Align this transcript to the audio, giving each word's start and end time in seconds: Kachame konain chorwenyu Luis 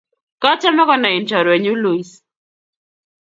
Kachame 0.41 0.83
konain 0.89 1.21
chorwenyu 1.29 1.73
Luis 1.83 2.09